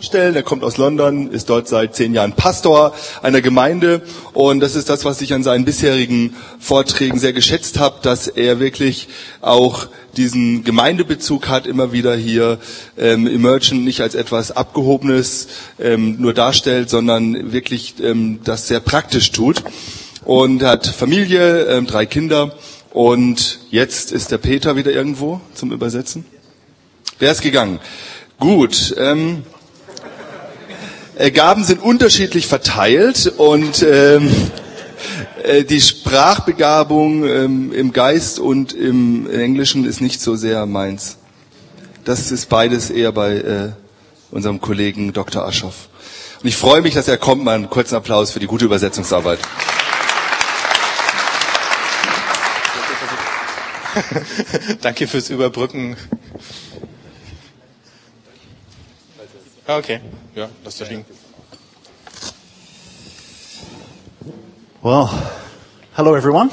[0.00, 0.34] vorstellen.
[0.34, 4.00] Er kommt aus London, ist dort seit zehn Jahren Pastor einer Gemeinde
[4.32, 8.60] und das ist das, was ich an seinen bisherigen Vorträgen sehr geschätzt habe, dass er
[8.60, 9.08] wirklich
[9.42, 12.58] auch diesen Gemeindebezug hat, immer wieder hier
[12.96, 19.32] ähm, Emergent nicht als etwas Abgehobenes ähm, nur darstellt, sondern wirklich ähm, das sehr praktisch
[19.32, 19.62] tut.
[20.24, 22.54] Und hat Familie, ähm, drei Kinder
[22.88, 26.24] und jetzt ist der Peter wieder irgendwo zum Übersetzen.
[27.18, 27.80] Wer ist gegangen?
[28.38, 28.94] Gut.
[28.96, 29.59] Ähm, äh,
[31.28, 34.30] Gaben sind unterschiedlich verteilt und ähm,
[35.42, 41.18] äh, die Sprachbegabung ähm, im Geist und im Englischen ist nicht so sehr meins.
[42.04, 43.68] Das ist beides eher bei äh,
[44.30, 45.44] unserem Kollegen Dr.
[45.44, 45.88] Aschoff.
[46.42, 47.44] Und ich freue mich, dass er kommt.
[47.44, 49.40] Mal einen kurzen Applaus für die gute Übersetzungsarbeit.
[54.80, 55.96] Danke fürs Überbrücken.
[59.66, 60.00] Okay,
[60.34, 61.04] ja, lass das liegen.
[64.82, 65.08] Well,
[65.96, 66.50] hello everyone.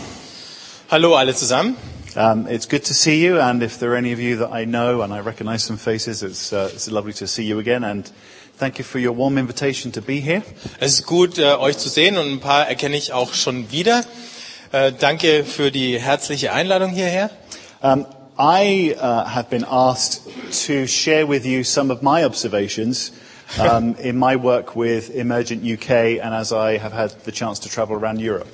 [0.89, 1.75] Hallo alle zusammen.
[2.15, 4.65] Um, it's good to see you, and if there are any of you that I
[4.65, 7.83] know and I recognize some faces, it's, uh, it's lovely to see you again.
[7.83, 8.09] And
[8.57, 10.41] thank you for your warm invitation to be here.
[10.79, 14.03] Es ist gut, äh, euch zu sehen und ein paar erkenne ich auch schon wieder.
[14.71, 17.29] Äh, danke für die herzliche Einladung hierher.
[17.81, 18.07] Um,
[18.39, 20.23] I uh, have been asked
[20.65, 23.11] to share with you some of my observations
[23.59, 27.69] um, in my work with Emergent UK, and as I have had the chance to
[27.69, 28.47] travel around Europe.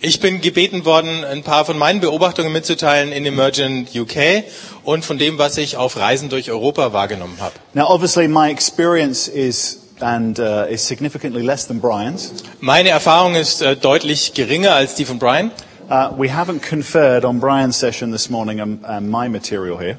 [0.00, 4.44] Ich bin gebeten worden, ein paar von meinen Beobachtungen mitzuteilen in Emergent UK
[4.84, 7.54] und von dem, was ich auf Reisen durch Europa wahrgenommen habe.
[7.74, 12.32] Now, obviously, my experience is and uh, is significantly less than Brian's.
[12.60, 15.50] Meine Erfahrung ist äh, deutlich geringer als die von Brian.
[15.90, 19.98] Uh, we haven't conferred on Brian's session this morning and, and my material here.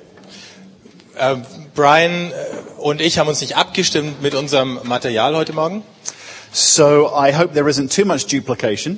[1.18, 1.36] Äh,
[1.76, 2.34] Brian äh,
[2.80, 5.84] und ich haben uns nicht abgestimmt mit unserem Material heute Morgen.
[6.52, 8.98] So I hope there isn't too much duplication,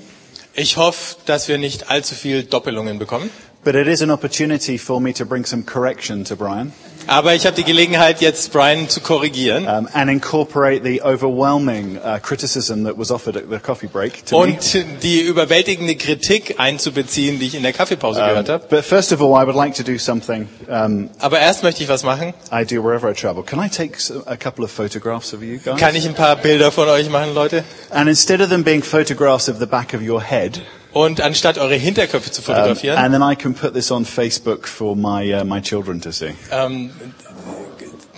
[0.55, 3.29] Ich hoffe, dass wir nicht allzu viel Doppelungen bekommen.
[3.63, 6.73] but it is an opportunity for me to bring some correction to Brian
[7.07, 12.19] Aber ich habe die Gelegenheit, jetzt Brian zu korrigieren um, and incorporate the overwhelming uh,
[12.21, 14.43] criticism that was offered at the coffee break to me.
[14.53, 18.65] und die überwältigende Kritik einzubeziehen, die ich in der Kaffeepause gehört Um, habe.
[18.69, 21.89] but first of all, I would like to do something um, Aber erst möchte ich
[21.89, 22.33] was machen.
[22.51, 23.43] I do wherever I travel.
[23.43, 25.79] Can I take a couple of photographs of you guys?
[25.79, 27.63] Kann ich ein paar Bilder von euch machen, Leute?
[27.89, 30.61] And instead of them being photographs of the back of your head,
[30.93, 34.67] Und anstatt eure Hinterköpfe zu um, fotografieren, and then I can put this on Facebook
[34.67, 36.33] for my uh, my children to see.
[36.51, 36.91] ähm,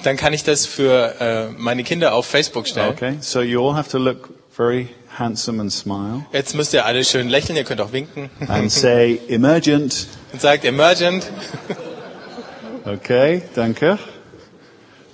[0.03, 2.89] dann kann ich das für äh, meine Kinder auf Facebook stellen.
[2.89, 7.03] Okay, so you all have to look very handsome and smile Jetzt müsst ihr alle
[7.05, 10.07] schön lächeln, ihr könnt auch winken and say emergent.
[10.33, 11.25] und sagt Emergent.
[12.87, 13.97] Okay, danke.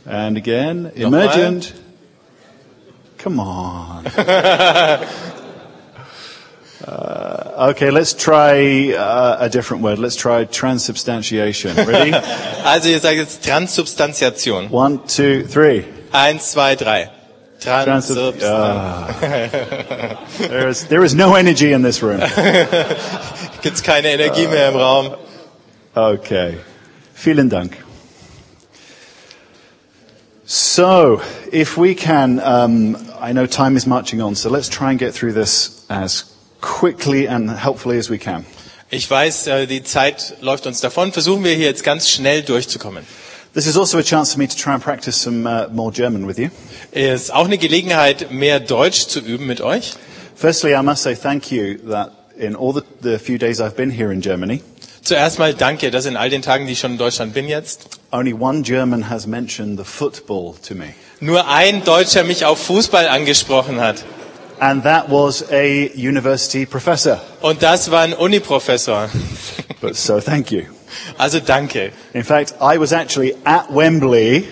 [0.05, 1.73] And again, emergent.
[3.17, 4.03] Come on.
[6.88, 10.00] Uh, okay, let's try uh, a different word.
[10.00, 11.75] Let's try transubstantiation.
[11.75, 12.12] Ready?
[12.64, 14.69] Also ihr sagt jetzt Transsubstantiation.
[14.69, 15.84] One, two, three.
[16.12, 17.09] Eins, zwei, drei.
[17.59, 18.44] Transub- Transsubstantiation.
[18.44, 20.18] Ah.
[20.38, 22.19] there is there is no energy in this room.
[23.62, 25.16] Gibt's keine Energie mehr im Raum.
[25.96, 26.58] Okay.
[27.13, 27.78] Vielen Dank.
[30.46, 31.22] So,
[31.52, 35.13] if we can, um, I know time is marching on, so let's try and get
[35.13, 36.31] through this as
[36.61, 38.45] quickly and helpfully as we can.
[38.89, 41.11] Ich weiß, äh, die Zeit läuft uns davon.
[41.13, 43.05] Versuchen wir hier jetzt ganz schnell durchzukommen.
[43.53, 46.27] This is also a chance for me to try and practice some uh, more German
[46.27, 46.50] with you.
[46.91, 49.94] Ist auch eine Gelegenheit, mehr Deutsch zu üben mit euch.
[50.35, 53.91] Firstly, I must say thank you that in all the, the few days I've been
[53.91, 54.61] here in Germany,
[55.03, 57.88] Zuerst mal danke, dass in all den Tagen, die ich schon in Deutschland bin jetzt,
[58.11, 60.94] only one German has mentioned the football to me.
[61.19, 64.03] nur ein Deutscher mich auf Fußball angesprochen hat.
[64.61, 67.19] And that was a university professor.
[67.41, 69.09] Und das war ein Uniprofessor.
[69.81, 70.66] But so thank you.
[71.17, 71.91] Also danke.
[72.13, 74.47] In fact, I was actually at Wembley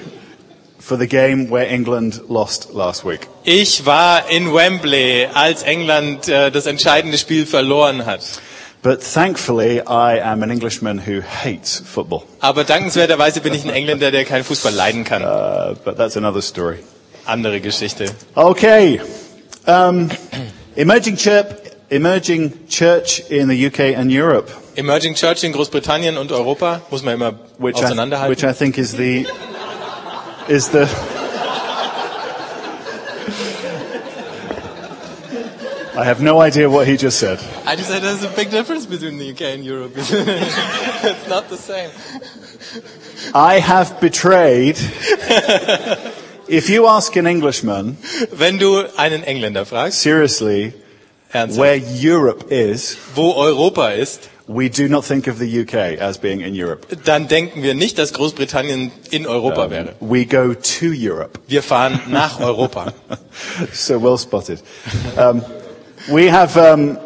[0.80, 3.28] for the game where England lost last week.
[3.44, 8.22] Ich war in Wembley, als England äh, das entscheidende Spiel verloren hat.
[8.82, 12.24] But thankfully, I am an Englishman who hates football.
[12.40, 15.22] Aber dankenswerterweise bin ich ein Engländer, der keinen Fußball leiden kann.
[15.22, 16.80] Uh, but that's another story.
[17.26, 18.06] Andere Geschichte.
[18.34, 19.00] Okay.
[19.68, 20.10] Um,
[20.76, 21.46] emerging church,
[21.90, 24.50] emerging church in the UK and Europe,
[24.80, 28.46] Emerging Church in Großbritannien und Europa muss man immer which I, which.
[28.46, 29.26] I think is the
[30.48, 30.88] is the.
[35.98, 37.40] I have no idea what he just said.
[37.66, 39.92] I just said there's a big difference between the UK and Europe.
[39.98, 41.92] it's not the same.
[43.36, 44.78] I have betrayed
[46.50, 47.98] If you ask an Englishman,
[48.32, 50.74] Wenn du einen Engländer fragst, seriously,
[51.32, 56.18] ernsthaft, where Europe is, wo Europa ist, we do not think of the UK as
[56.18, 56.88] being in Europe.
[57.06, 59.94] dann denken wir nicht, dass Großbritannien in Europa wäre.
[60.00, 61.40] We go to Europe.
[61.48, 62.94] Wir fahren nach Europa.
[63.72, 64.60] so well spotted.
[65.18, 65.44] Um,
[66.08, 66.98] we have um,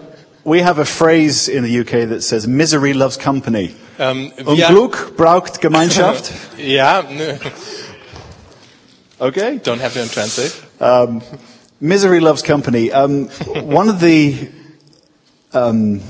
[0.46, 5.18] we have a phrase in the UK that says "misery loves company." Ähm, wir, Unglück
[5.18, 6.32] braucht Gemeinschaft.
[6.58, 7.40] ja, ne,
[9.24, 9.58] Okay.
[9.58, 10.62] don't have to translate.
[10.82, 11.22] Um,
[11.80, 12.92] misery loves company.
[12.92, 13.28] Um,
[13.64, 14.50] one of the
[15.54, 16.02] um,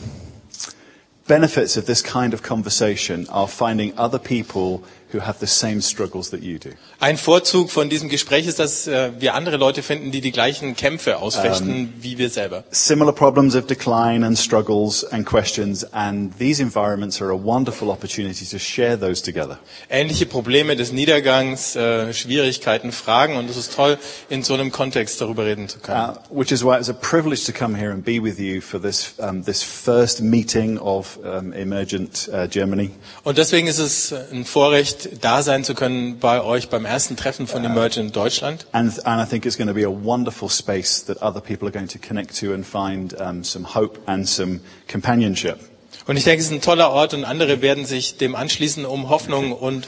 [1.28, 4.84] benefits of this kind of conversation are finding other people
[5.14, 6.70] who have the same struggles that you do.
[7.00, 10.76] Ein Vorzug von diesem Gespräch ist, dass äh, wir andere Leute finden, die die gleichen
[10.76, 12.64] Kämpfe ausfechten wie wir selber.
[12.72, 18.46] Similar problems of decline and struggles and questions, and these environments are a wonderful opportunity
[18.46, 19.60] to share those together.
[19.90, 23.98] Ähnliche Probleme des Niedergangs, äh, Schwierigkeiten, Fragen und es ist toll,
[24.30, 25.94] in so einem Kontext darüber reden zu können.
[25.94, 28.82] Uh, which is why it's a privilege to come here and be with you for
[28.82, 32.92] this, um, this first meeting of um, Emergent uh, Germany.
[33.24, 37.48] Und deswegen ist es ein Vorrecht, da sein zu können bei euch beim ersten Treffen
[37.48, 38.66] von Emergent Deutschland.
[38.72, 41.72] And, and I think it's going to be a wonderful space that other people are
[41.72, 45.60] going to connect to and find um, some hope and some companionship.
[46.06, 49.10] Und ich denke, es ist ein toller Ort und andere werden sich dem anschließen, um
[49.10, 49.88] Hoffnung und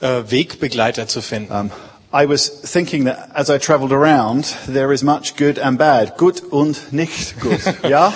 [0.00, 1.52] äh, Wegbegleiter zu finden.
[1.52, 1.70] Um,
[2.12, 6.42] I was thinking that as I travelled around, there is much good and bad, gut
[6.50, 7.60] und nicht gut.
[7.84, 8.12] Yeah?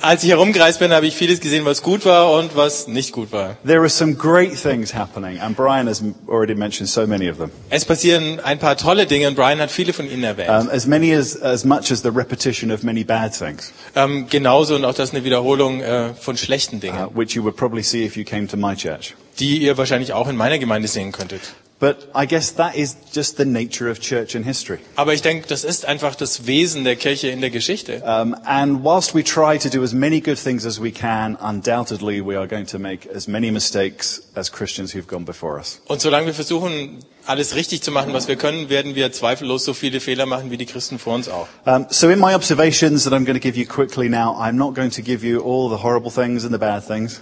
[0.00, 3.32] Als ich herumgereist bin, habe ich vieles gesehen, was gut war und was nicht gut
[3.32, 3.56] war.
[3.66, 7.50] There are some great things happening, and Brian has already mentioned so many of them.
[7.70, 10.48] Es passieren ein paar tolle Dinge und Brian hat viele von ihnen erwähnt.
[10.48, 14.74] Um, as many as, as much as the repetition of many bad things, Ähm, genauso
[14.76, 17.82] und auch das ist eine Wiederholung äh, von schlechten uh, Dingen, which you would probably
[17.82, 19.14] see if you came to my church.
[19.38, 21.40] die ihr wahrscheinlich auch in meiner Gemeinde sehen könntet.
[21.80, 24.78] But I guess that is just the nature of church and history.
[24.96, 28.00] Aber ich denke, das ist einfach das Wesen der Kirche in der Geschichte.
[28.04, 32.20] Um, and whilst we try to do as many good things as we can, undoubtedly
[32.20, 35.80] we are going to make as many mistakes as Christians who've gone before us.
[35.86, 39.74] Und solange wir versuchen, alles richtig zu machen, was wir können, werden wir zweifellos so
[39.74, 41.46] viele Fehler machen wie die Christen vor uns auch.
[41.66, 44.74] Um, so in my observations that I'm going to give you quickly now, I'm not
[44.74, 47.20] going to give you all the horrible things and the bad things.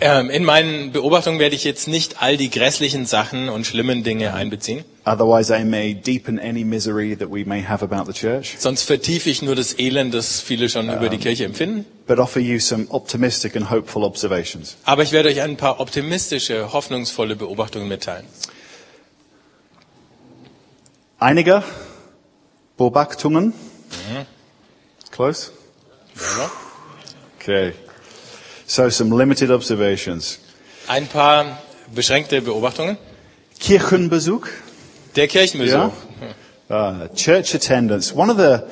[0.00, 4.34] Ähm, in meinen Beobachtungen werde ich jetzt nicht all die grässlichen Sachen und schlimmen Dinge
[4.34, 4.84] einbeziehen.
[5.04, 9.30] Otherwise I may deepen any misery that we may have about the church, Sonst vertiefe
[9.30, 11.84] ich nur das Elend, das viele schon über die Kirche empfinden.
[12.06, 14.76] but offer you some optimistic and hopeful observations.
[14.84, 18.24] Aber ich werde euch ein paar optimistische, hoffnungsvolle Beobachtungen mitteilen.
[21.20, 21.62] Einige
[22.78, 23.52] Beobachtungen.
[25.10, 25.50] Close?
[27.38, 27.74] Okay.
[28.66, 30.38] So some limited observations.
[30.88, 31.58] Ein paar
[31.94, 32.96] beschränkte Beobachtungen.
[33.58, 34.46] Kirchenbesuch.
[35.14, 35.92] Der Kirchenbesuch.
[36.70, 38.14] Uh, church attendance.
[38.14, 38.62] One of the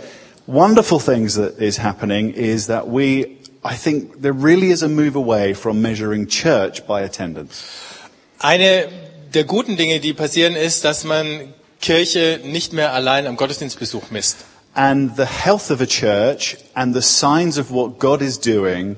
[0.47, 5.17] wonderful things that is happening is that we, I think there really is a move
[5.17, 7.62] away from measuring church by attendance.
[8.39, 8.89] Eine
[9.35, 14.45] der guten Dinge, die passieren, ist, dass man Kirche nicht mehr allein am Gottesdienstbesuch misst.
[14.75, 18.97] And the health of a church and the signs of what God is doing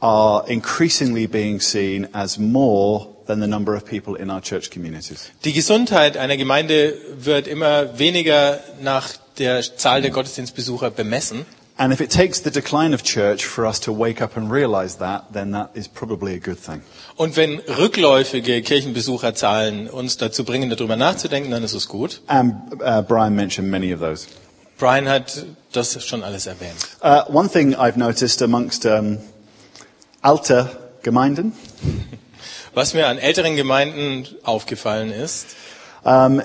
[0.00, 5.30] are increasingly being seen as more than the number of people in our church communities.
[5.44, 11.46] Die Gesundheit einer Gemeinde wird immer weniger nach der Zahl der Gottesdienstbesucher bemessen.
[11.78, 14.96] And if it takes the decline of church for us to wake up and realize
[14.96, 16.82] that, then that is probably a good thing.
[17.16, 22.20] Und wenn rückläufige Kirchenbesucherzahlen uns dazu bringen, darüber nachzudenken, dann ist es gut.
[22.26, 24.26] And uh, Brian mentioned many of those.
[24.78, 26.96] Brian hat das schon alles erwähnt.
[27.02, 29.18] Uh, one thing I've noticed amongst um,
[30.20, 30.70] alter
[31.02, 31.52] Gemeinden
[32.74, 35.56] Was mir an älteren Gemeinden aufgefallen ist,
[36.04, 36.42] Um,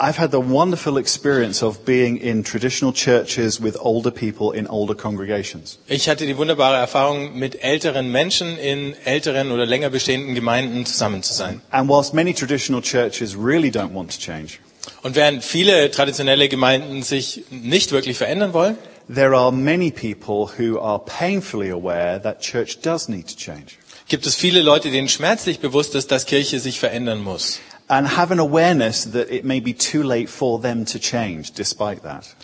[0.00, 4.94] I've had the wonderful experience of being in traditional churches with older people in older
[4.94, 5.78] congregations.
[5.88, 11.24] ich hatte die wunderbare Erfahrung, mit älteren Menschen in älteren oder länger bestehenden Gemeinden zusammen
[11.24, 11.60] zu sein.
[11.72, 14.60] And whilst many traditional churches really don't want to change,
[15.02, 18.78] Und während viele traditionelle Gemeinden sich nicht wirklich verändern wollen,
[19.12, 23.78] there are many people who are painfully aware that church does need to change
[24.08, 27.60] gibt es viele Leute, denen schmerzlich bewusst ist, dass Kirche sich verändern muss.
[27.88, 32.02] And have an awareness that it may be too late for them to change despite
[32.02, 32.34] that.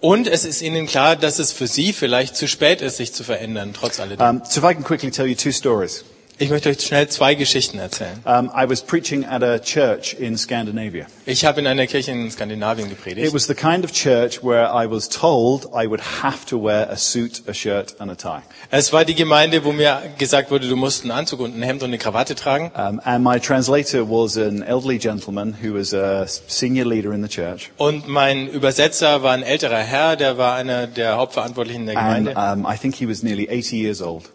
[0.00, 3.24] Und es ist ihnen klar, dass es für sie vielleicht zu spät ist, sich zu
[3.24, 4.24] verändern, trotz alledem.
[4.24, 6.04] Um, so if I can quickly tell you two stories.
[6.40, 8.20] Ich möchte euch schnell zwei Geschichten erzählen.
[8.24, 11.06] Um, I was preaching at a church in Scandinavia.
[11.26, 13.34] Ich habe in einer Kirche in Skandinavien It gepredigt.
[13.34, 16.96] was the kind of church where I was told I would have to wear a
[16.96, 18.42] suit, a shirt, and a tie.
[18.70, 21.82] Es war die Gemeinde, wo mir gesagt wurde, du musst einen Anzug und ein Hemd
[21.82, 22.70] und eine Krawatte tragen.
[22.76, 27.28] Um, and my translator was an elderly gentleman who was a senior leader in the
[27.28, 27.70] church.
[27.78, 32.62] Und mein Übersetzer war ein älterer Herr, der war einer der Hauptverantwortlichen der And Gemeinde.
[32.64, 34.30] um, I think he was nearly 80 years old.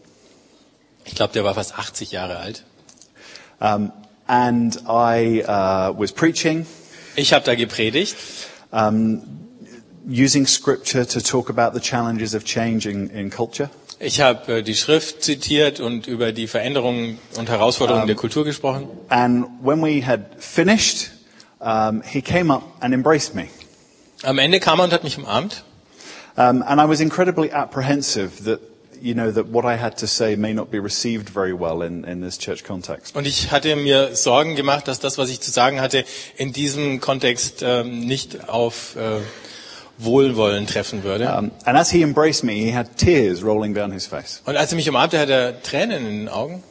[1.06, 2.64] Ich glaube, der war fast 80 Jahre alt.
[3.60, 3.92] Um,
[4.28, 6.66] and I uh, was preaching,
[7.16, 8.16] Ich habe da gepredigt,
[10.08, 13.70] using scripture to talk about the challenges of change in, in culture.
[14.00, 18.88] ich habe äh, die Schrift zitiert und über die Veränderungen und Herausforderungen der Kultur gesprochen.
[19.10, 21.12] And when we had finished,
[21.60, 23.48] um, he came up and embraced me.
[24.24, 25.64] Am Ende kam er und hat mich umarmt.
[26.36, 28.60] Um, and I was incredibly apprehensive that,
[29.04, 32.06] you know, that what I had to say may not be received very well in,
[32.06, 33.16] in this church context.
[33.16, 36.06] Und ich hatte mir Sorgen gemacht, dass das, was ich zu sagen hatte,
[36.38, 39.20] in diesem Kontext ähm, nicht auf äh,
[39.98, 41.26] Wohlwollen treffen würde.
[41.26, 44.42] Um, and as he embraced me, he had tears rolling down his face.
[44.46, 46.64] Und als er mich umarmte, hatte er Tränen in den Augen.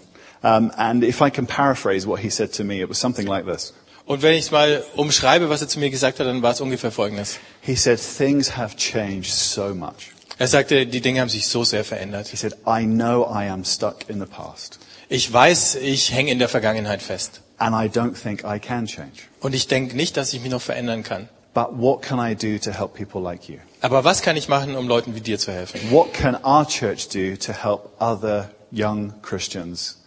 [0.43, 3.47] Um, and if I can paraphrase what he said to me, it was something like
[3.47, 3.75] this.
[4.07, 6.91] Und wenn ich mal umschreibe, was er zu mir gesagt hat, dann war es ungefähr
[6.91, 7.39] Folgendes.
[7.61, 10.13] He said, things have changed so much.
[10.39, 12.29] Er sagte, die Dinge haben sich so sehr verändert.
[12.29, 14.79] He said, I know I am stuck in the past.
[15.09, 17.43] Ich weiß, ich hänge in der Vergangenheit fest.
[17.59, 19.29] And I don't think I can change.
[19.41, 21.29] Und ich denke nicht, dass ich mich noch verändern kann.
[21.55, 23.59] But what can I do to help people like you?
[23.83, 25.81] Aber was kann ich machen, um Leuten wie dir zu helfen?
[25.91, 29.99] What can our church do to help other young Christians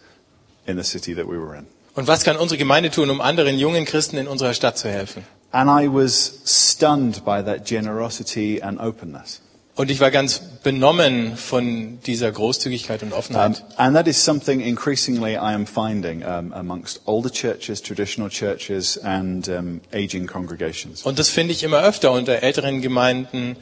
[0.66, 1.66] in the city that we were in?
[1.94, 5.24] Und was kann unsere Gemeinde tun, um anderen jungen Christen in unserer Stadt zu helfen?
[5.52, 9.40] And I was stunned by that generosity and openness.
[9.76, 13.62] Und ich war ganz benommen von dieser Großzügigkeit und Um, Offenheit.
[13.76, 19.46] and that is something increasingly I am finding um, amongst older churches, traditional churches, and
[19.48, 21.02] um, aging congregations.
[21.02, 23.56] Und das finde ich immer öfter unter älteren Gemeinden,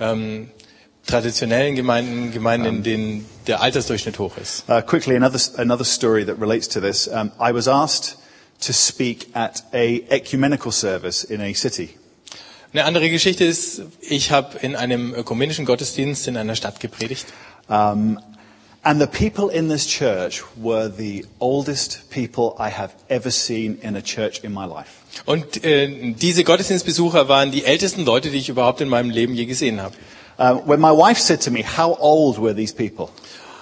[0.00, 0.50] ähm,
[1.06, 4.64] traditionellen Gemeinden, Gemeinden, in denen der Altersdurchschnitt hoch ist.
[4.68, 7.06] Uh, quickly, another, another story that relates to this.
[7.06, 8.18] Um, I was asked
[8.66, 11.90] to speak at a ecumenical service in a city.
[12.72, 17.26] Eine andere Geschichte ist, ich habe in einem ökumenischen Gottesdienst in einer Stadt gepredigt.
[17.68, 18.20] Um,
[18.82, 23.96] and the people in this church were the oldest people I have ever seen in
[23.96, 24.90] a church in my life.
[25.26, 29.46] Und äh, diese Gottesdienstbesucher waren die ältesten Leute, die ich überhaupt in meinem Leben je
[29.46, 29.96] gesehen habe.
[30.38, 33.10] Um, when my wife said to me, How old were these people?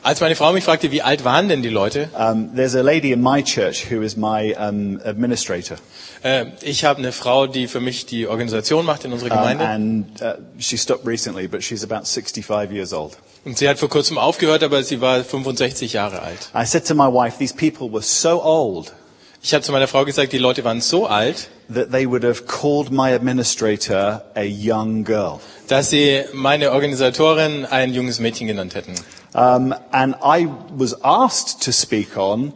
[0.08, 3.12] Als meine Frau mich fragte, wie alt waren denn die Leute, Um, there's a lady
[3.12, 5.76] in my church who is my um, administrator.
[6.22, 9.66] äh, ich habe eine Frau, die für mich die Organisation macht in unserer Um, Gemeinde.
[9.66, 13.18] and uh, she stopped recently, but she's about 65 years old.
[13.44, 16.48] Und sie hat vor kurzem aufgehört, aber sie war 65 Jahre alt.
[16.54, 18.94] I said to my wife, These people were so old
[19.42, 22.44] Ich habe zu meiner Frau gesagt, die Leute waren so alt, that they would have
[22.46, 25.38] called my administrator a young girl.
[25.68, 28.94] dass sie meine Organisatorin ein junges Mädchen genannt hätten.
[29.34, 32.52] Um, and I was asked to speak on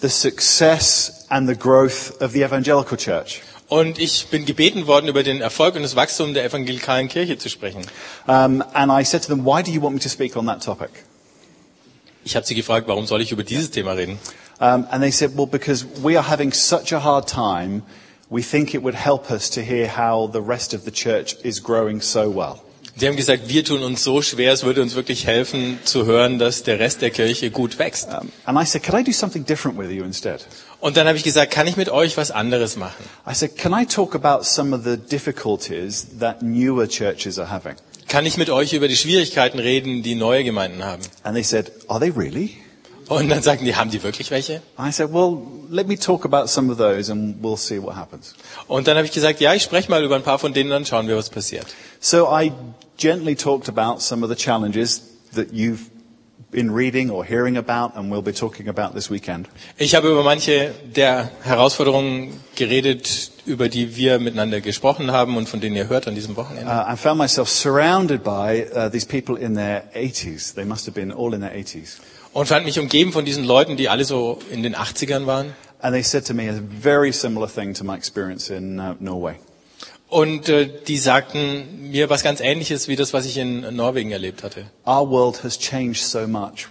[0.00, 3.42] the success and the growth of the evangelical church.
[3.68, 7.50] Und ich bin gebeten worden, über den Erfolg und das Wachstum der evangelikalen Kirche zu
[7.50, 7.82] sprechen.
[8.26, 10.62] Um, and I said to them, Why do you want me to speak on that
[10.62, 10.90] topic?
[12.24, 14.18] Ich habe sie gefragt, warum soll ich über dieses Thema reden?
[14.60, 17.82] Um, and they said, Well, because we are having such a hard time,
[18.30, 21.62] we think it would help us to hear how the rest of the church is
[21.62, 22.62] growing so well.
[22.98, 26.40] Sie haben gesagt, wir tun uns so schwer, es würde uns wirklich helfen zu hören,
[26.40, 28.08] dass der Rest der Kirche gut wächst.
[28.08, 30.44] Um, and I said, Could I do something different with you instead?
[30.80, 33.04] Und dann habe ich gesagt, kann ich mit euch was anderes machen?
[33.24, 37.76] I said, Can I talk about some of the difficulties that newer churches are having?
[38.08, 41.02] Kann ich mit euch über die Schwierigkeiten reden, die neue Gemeinden haben?
[41.22, 42.56] And they said, Are they really?
[43.08, 44.60] Und dann sagten die, haben die wirklich welche?
[44.76, 45.38] I said, Well,
[45.70, 48.34] let me talk about some of those and we'll see what happens.
[48.66, 50.84] Und dann habe ich gesagt, ja, ich spreche mal über ein paar von denen, dann
[50.84, 51.66] schauen wir, was passiert.
[52.00, 52.52] So I
[52.98, 55.00] gently talked about some of the challenges
[55.32, 55.88] that you've
[56.50, 59.48] been reading or hearing about and we'll be talking about this weekend.
[59.76, 65.60] Ich habe über manche der Herausforderungen geredet, über die wir miteinander gesprochen haben und von
[65.60, 66.70] denen ihr hört an diesem Wochenende.
[66.70, 70.54] Uh, I found myself surrounded by uh, these people in their 80s.
[70.54, 71.98] They must have been all in their 80s.
[72.32, 75.54] Und fand mich umgeben von diesen Leuten, die alle so in den 80ern waren.
[75.80, 79.36] And they said to me a very similar thing to my experience in uh, Norway.
[80.08, 84.42] Und äh, die sagten mir was ganz Ähnliches wie das, was ich in Norwegen erlebt
[84.42, 84.66] hatte.
[84.86, 86.68] Our world has changed so much,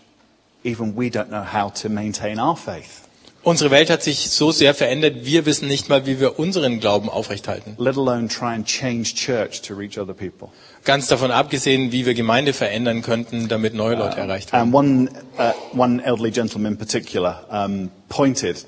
[0.64, 3.04] even we don't know how to maintain our faith.
[3.44, 7.10] Unsere Welt hat sich so sehr verändert, wir wissen nicht mal, wie wir unseren Glauben
[7.10, 7.76] aufrechthalten.
[7.78, 10.50] let alone try and change church to reach other people.
[10.84, 14.74] Ganz davon abgesehen, wie wir Gemeinde verändern könnten, damit neue Leute erreicht werden.
[14.74, 18.66] And one, uh, one elderly gentleman in particular um, pointed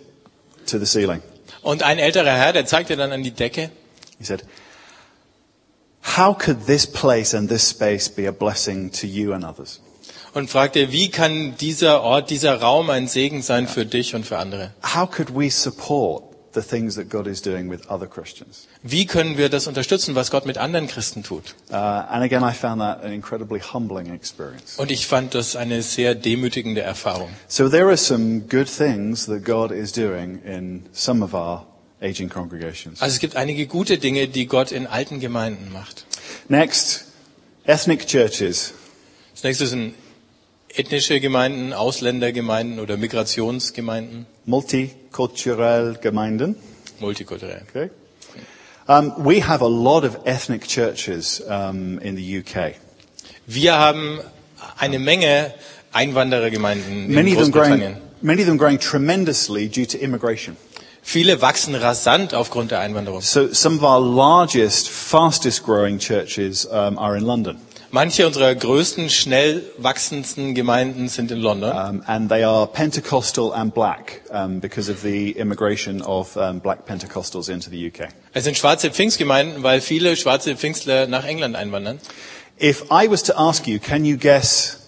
[0.68, 1.22] to the ceiling.
[1.62, 3.72] Und ein älterer Herr, der zeigte dann an die Decke
[4.20, 4.44] He said,
[6.18, 9.80] How could this place and this space be a blessing to you and others?
[10.34, 14.38] und fragte, wie kann dieser Ort, dieser Raum ein Segen sein für dich und für
[14.38, 14.72] andere?
[14.84, 16.24] How could we support
[16.54, 18.68] the things that God is doing with other Christians?
[18.84, 21.56] Wie können wir das unterstützen, was Gott mit anderen Christen tut?
[21.72, 24.78] Uh, and again, I found that an incredibly humbling experience.
[24.78, 27.30] Und ich fand das eine sehr demütigende Erfahrung.
[27.48, 31.66] So there are some good things that God is doing in some of our
[32.02, 33.02] aging congregations.
[33.02, 36.06] Also es gibt einige gute Dinge, die Gott in alten Gemeinden macht.
[36.48, 37.06] Next,
[37.66, 38.74] ethnic churches.
[39.34, 39.94] Das nächste sind
[40.76, 46.56] ethnische Gemeinden, Ausländergemeinden oder Migrationsgemeinden, multicultural Gemeinden.
[47.00, 47.62] multikulturell.
[47.70, 47.90] Okay.
[48.88, 52.76] Um, we have a lot of ethnic churches um, in the UK.
[53.46, 54.20] Wir haben
[54.78, 55.54] eine Menge
[55.92, 57.98] Einwanderergemeinden in Many of them growing, Großbritannien.
[58.22, 60.58] many of them growing tremendously due to immigration.
[61.02, 63.22] Viele wachsen rasant aufgrund der Einwanderung.
[63.22, 67.58] So some of our largest, fastest growing churches um, are in London,
[67.92, 71.72] Manche unserer größten, schnell wachsendsten Gemeinden sind in London.
[71.72, 76.86] um, and they are Pentecostal and black um, because of the immigration of um, black
[76.86, 78.10] Pentecostals into the UK.
[78.34, 82.00] Es sind schwarze Pfingstgemeinden, weil viele schwarze Pfingstler nach England einwandern.
[82.62, 84.79] If I was to ask you, can you guess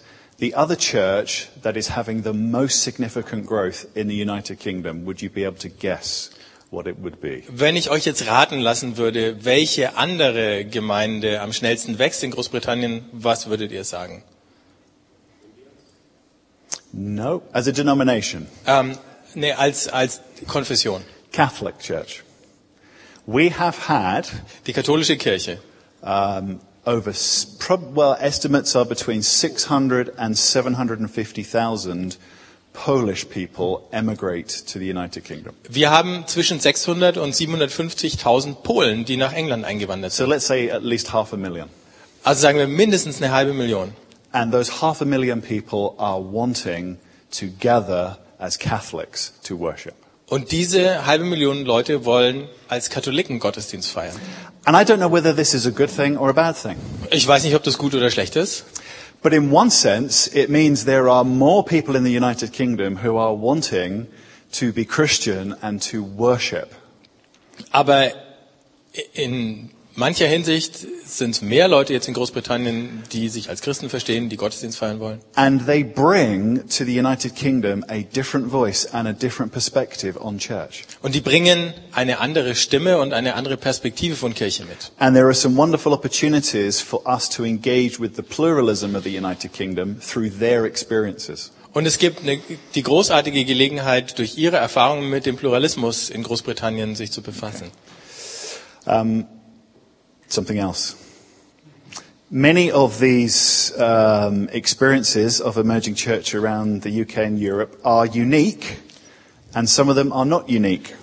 [0.41, 5.05] the other church that is having the most significant growth in the United Kingdom?
[5.05, 6.31] Would you be able to guess
[6.71, 7.43] what it would be?
[7.48, 13.05] Wenn ich euch jetzt raten lassen würde, welche andere Gemeinde am schnellsten wächst in Großbritannien,
[13.13, 14.24] was würdet ihr sagen?
[16.93, 17.41] No.
[17.53, 18.98] As a denomination, Ähm,
[19.36, 21.01] nee, als, als Konfession.
[21.31, 22.24] Catholic Church.
[23.25, 24.27] We have had
[24.67, 25.60] Die katholische Kirche.
[26.01, 27.13] um, over,
[27.93, 32.17] well, estimates are between 600 and 750,000
[32.73, 35.53] Polish people emigrate to the United Kingdom.
[35.69, 40.83] Wir haben zwischen 600 und 750.000 Polen, die nach England eingewandert So let's say at
[40.83, 41.69] least half a million.
[42.23, 43.93] Also sagen wir mindestens eine halbe Million.
[44.31, 46.97] And those half a million people are wanting
[47.31, 49.95] to gather as Catholics to worship.
[50.31, 54.15] Und diese halbe Million Leute wollen als Katholiken Gottesdienst feiern.
[54.63, 56.77] And I don't know whether this is a good thing or a bad thing.
[57.09, 58.63] Ich weiß nicht, ob das gut oder schlecht ist.
[59.21, 63.17] But in one sense, it means there are more people in the United Kingdom who
[63.17, 64.07] are wanting
[64.57, 66.70] to be Christian and to worship.
[67.74, 68.13] Aber
[69.11, 74.37] in mancher Hinsicht sind mehr Leute jetzt in Großbritannien, die sich als Christen verstehen, die
[74.37, 75.19] Gottesdienst feiern wollen.
[75.35, 80.37] And they bring to the United Kingdom a different voice and a different perspective on
[80.37, 80.85] church.
[81.01, 84.91] Und die bringen eine andere Stimme und eine andere Perspektive von Kirche mit.
[84.97, 89.17] And there are some wonderful opportunities for us to engage with the pluralism of the
[89.17, 91.51] United Kingdom through their experiences.
[91.73, 92.39] Und es gibt eine,
[92.75, 97.71] die großartige Gelegenheit, durch ihre Erfahrungen mit dem Pluralismus in Großbritannien sich zu befassen.
[98.85, 99.25] Um,
[100.31, 100.96] something else.
[102.29, 108.79] Many of these um, experiences of emerging church around the UK and Europe are unique,
[109.53, 110.96] and some of them are not unique.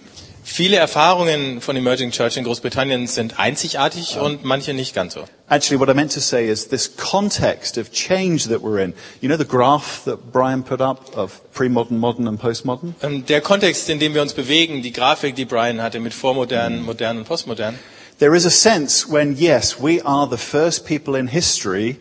[0.51, 5.25] Viele Erfahrungen von Emerging Church in Großbritannien sind einzigartig und manche nicht ganz so.
[5.51, 8.95] Actually, what I meant to say is this context of change that we're in.
[9.21, 12.95] You know the graph that Brian put up of pre-modern, modern, and postmodern?
[13.03, 16.83] Ähm, Der Kontext, in dem wir uns bewegen, die Grafik, die Brian hatte mit vormodern,
[16.83, 17.79] modern und postmodern,
[18.19, 21.97] There is a sense when, yes, we are the first people in history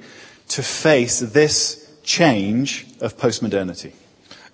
[0.49, 3.91] to face this change of postmodernity.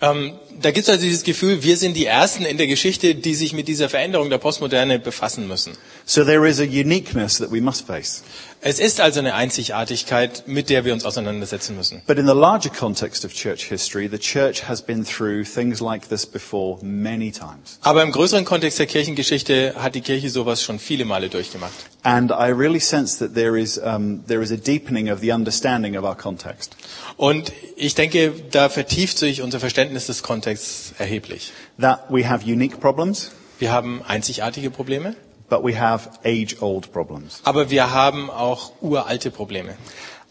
[0.03, 3.35] ähm, da gibt es also dieses Gefühl, wir sind die Ersten in der Geschichte, die
[3.35, 5.73] sich mit dieser Veränderung der Postmoderne befassen müssen.
[6.05, 8.23] So there is a uniqueness that we must face.
[8.65, 12.01] Es ist also eine Einzigartigkeit, mit der wir uns auseinandersetzen müssen.
[12.07, 16.07] But in the larger context of church history, the church has been through things like
[16.07, 17.77] this before many times.
[17.81, 21.73] Aber im größeren Kontext der Kirchengeschichte hat die Kirche sowas schon viele Male durchgemacht.
[22.03, 25.97] And I really sense that there is, um, there is a deepening of the understanding
[25.97, 26.77] of our context.
[27.17, 31.51] Und ich denke, da vertieft sich unser Verständnis des Kontexts erheblich.
[31.81, 33.31] That we have unique problems,
[33.63, 35.15] Wir haben einzigartige Probleme,
[35.53, 37.41] but we have age-old problems.
[37.43, 39.75] aber wir haben auch uralte Probleme.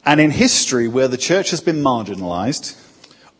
[0.04, 2.74] And in history, where the church has been marginalized,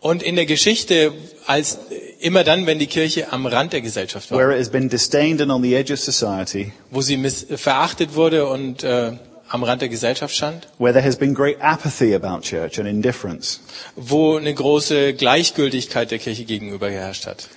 [0.01, 1.13] Und in der Geschichte,
[1.47, 1.79] als
[2.19, 5.41] immer dann, wenn die Kirche am Rand der Gesellschaft war, where it has been disdained
[5.41, 9.13] and on the edge of society, wo sie miss verachtet wurde und äh,
[9.49, 13.61] am Rand der Gesellschaft stand, where there has been great apathy about church and indifference,
[13.95, 17.49] wo eine große Gleichgültigkeit der Kirche gegenüber geherrscht hat.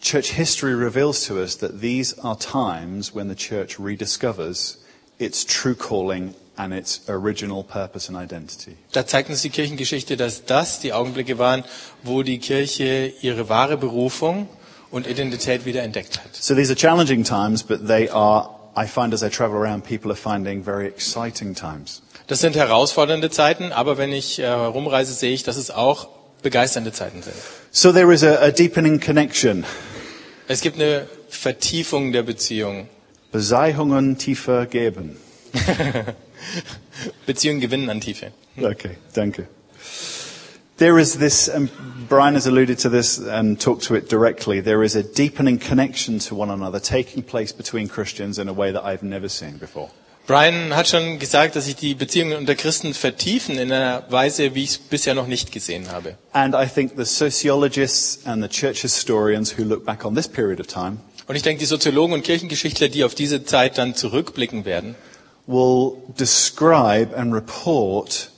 [0.00, 4.76] Church history reveals to us that these are times when the church rediscovers
[5.18, 8.76] its true calling and its original purpose and identity.
[8.92, 11.64] Da zeigt uns die Kirchengeschichte, dass das die Augenblicke waren,
[12.02, 14.48] wo die Kirche ihre wahre Berufung
[14.90, 16.34] und Identität wieder entdeckt hat.
[16.34, 20.10] So these are challenging times, but they are, I find as I travel around, people
[20.10, 22.02] are finding very exciting times.
[22.26, 26.08] Das sind herausfordernde Zeiten, aber wenn ich äh, herumreise, sehe ich, dass es auch
[26.42, 27.36] begeisternde Zeiten sind.
[27.76, 29.66] So there is a, a deepening connection.
[30.48, 32.88] Es gibt eine Vertiefung der Beziehung.
[33.32, 35.18] Bezeihungen tiefer geben.
[37.26, 38.32] Beziehungen gewinnen an Tiefe.
[38.56, 39.46] Okay, danke.
[40.78, 41.70] There is this, and
[42.08, 46.18] Brian has alluded to this and talked to it directly, there is a deepening connection
[46.20, 49.90] to one another taking place between Christians in a way that I've never seen before.
[50.26, 54.64] Brian hat schon gesagt, dass sich die Beziehungen unter Christen vertiefen in einer Weise, wie
[54.64, 56.16] ich es bisher noch nicht gesehen habe.
[56.32, 60.58] And I think the sociologists and the church historians who look back on this period
[60.58, 64.64] of time Und ich denke, die Soziologen und Kirchengeschichtler, die auf diese Zeit dann zurückblicken
[64.64, 64.94] werden,
[65.46, 68.30] will describe and report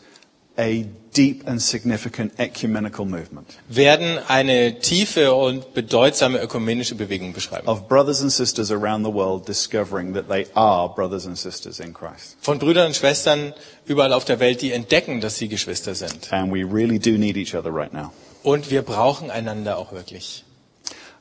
[0.57, 7.69] a deep and significant ecumenical movement werden eine tiefe und bedeutsame ökumenische Bewegung beschreiben.
[7.69, 11.93] of brothers and sisters around the world discovering that they are brothers and sisters in
[11.93, 12.37] Christ.
[12.41, 13.55] Von Brüdern und Schwestern
[13.87, 16.33] überall auf der Welt, die entdecken, dass sie Geschwister sind.
[16.33, 18.13] And we really do need each other right now.
[18.43, 20.45] Und wir brauchen einander auch wirklich.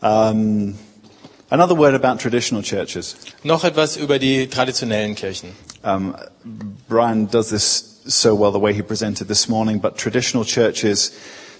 [0.02, 0.78] Um,
[1.50, 3.15] another word about traditional churches.
[3.43, 5.50] Noch etwas über die traditionellen Kirchen.
[5.84, 6.15] Um,
[6.88, 11.12] Brian does this so well the way he presented this morning, but traditional churches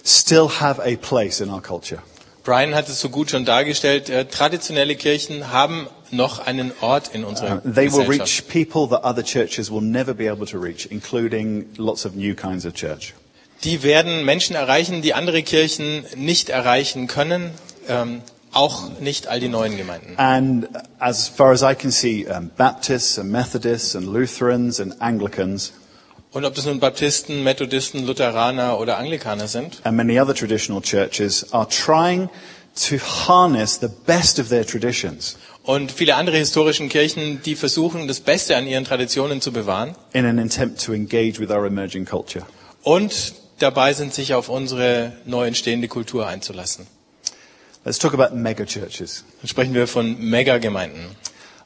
[0.02, 2.02] still have a place in our culture.
[2.44, 4.08] Brian hat es so gut schon dargestellt.
[4.08, 9.04] Äh, traditionelle Kirchen haben noch einen Ort in unserer Uh, they will reach people that
[9.04, 13.12] other churches will never be able to reach, including lots of new kinds of church.
[13.64, 17.50] Die werden Menschen erreichen, die andere Kirchen nicht erreichen können,
[17.86, 20.16] ähm, auch nicht all die neuen Gemeinden.
[20.16, 25.72] And as far as I can see, um, Baptists and Methodists and Lutherans and Anglicans
[26.30, 31.52] Und ob das nun Baptisten, Methodisten, Lutheraner oder Anglikaner sind, and many other traditional churches
[31.52, 32.28] are trying
[32.88, 38.20] to harness the best of their traditions und viele andere historischen Kirchen, die versuchen, das
[38.20, 42.44] Beste an ihren Traditionen zu bewahren in an attempt to engage with our emerging culture.
[42.82, 46.86] und dabei sind, sich auf unsere neu entstehende Kultur einzulassen.
[47.84, 49.24] Let's talk about mega churches.
[49.40, 51.06] Dann sprechen wir von Megagemeinden.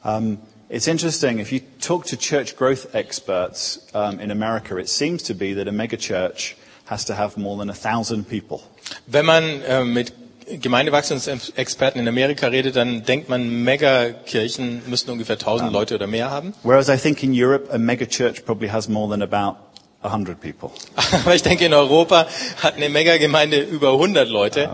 [0.03, 0.37] Um,
[0.69, 5.33] it's interesting, if you talk to church growth experts um, in America, it seems to
[5.33, 8.63] be that a megachurch has to have more than a thousand people.
[9.07, 10.13] Wenn man äh, mit
[10.49, 16.53] Gemeindewachstumsexperten in Amerika redet, dann denkt man, Megakirchen müssten ungefähr 1000 Leute oder mehr haben.
[16.63, 19.57] Whereas I think in Europe, a megachurch probably has more than about
[20.01, 20.71] 100 people.
[21.23, 22.27] Aber ich denke, in Europa
[22.61, 24.69] hat eine Megagemeinde über 100 Leute.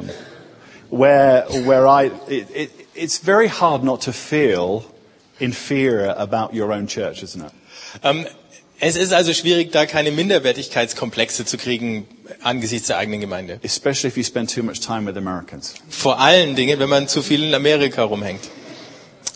[0.89, 4.83] Where, where I, it, it, it's very hard not to feel
[5.39, 7.51] inferior about your own church, isn't it?
[8.03, 8.25] Ähm,
[8.81, 12.07] es ist also schwierig, da keine Minderwertigkeitskomplexe zu kriegen
[12.43, 13.59] angesichts der eigenen Gemeinde.
[13.61, 15.75] Especially if you spend too much time with Americans.
[15.89, 18.49] Vor allen Dingen, wenn man zu viel in Amerika rumhängt.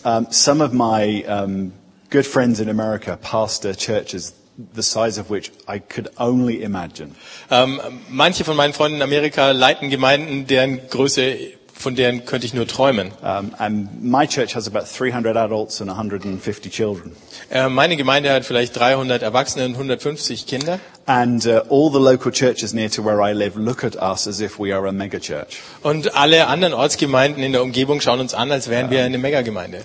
[0.04, 1.72] Um, some of my um,
[2.10, 4.34] good friends in America pastor churches
[4.74, 7.14] the size of which I could only imagine.
[7.50, 11.36] Ähm, manche von meinen Freunden in Amerika leiten Gemeinden, deren Größe,
[11.74, 13.10] von deren könnte ich nur träumen.
[13.22, 17.12] Um, and my church has about 300 adults and 150 children.
[17.50, 20.78] Äh, meine Gemeinde hat vielleicht 300 Erwachsene und 150 Kinder.
[21.06, 24.40] And uh, all the local churches near to where I live look at us as
[24.40, 25.60] if we are a mega church.
[25.82, 29.84] Und alle anderen Ortsgemeinden in der Umgebung schauen uns an, als wären wir eine Megagemeinde.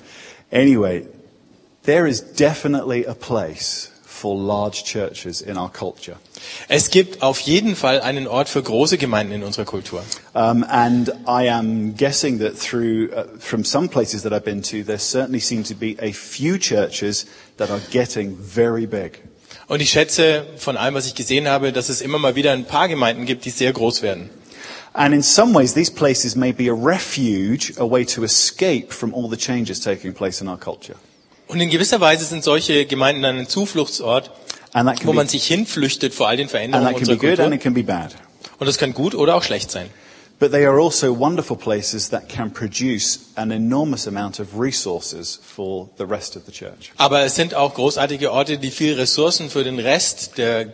[0.52, 1.06] Anyway,
[1.84, 6.18] there is definitely a place for large churches in our culture.
[6.68, 10.04] Es gibt auf jeden Fall einen Ort für große Gemeinden in unserer Kultur.
[10.34, 14.84] Um, and I am guessing that through, uh, from some places that I've been to,
[14.84, 17.26] there certainly seem to be a few churches
[17.58, 19.22] that are getting very big.
[19.68, 22.66] Und ich schätze von allem, was ich gesehen habe, dass es immer mal wieder ein
[22.66, 24.30] paar Gemeinden gibt, die sehr groß werden.
[24.94, 29.14] And in some ways, these places may be a refuge, a way to escape from
[29.14, 30.96] all the changes taking place in our culture.
[31.50, 34.30] Und in gewisser Weise sind solche Gemeinden dann ein Zufluchtsort,
[35.04, 37.54] wo man sich hinflüchtet vor all den Veränderungen that can be unserer Kultur.
[37.54, 38.16] it can be bad.
[38.60, 39.90] Und das kann gut oder auch schlecht sein.
[40.38, 45.90] But they are also wonderful places that can produce an enormous amount of resources for
[45.98, 46.92] the rest of the church.
[46.98, 50.72] Aber es sind auch großartige Orte, die viel Ressourcen für den Rest der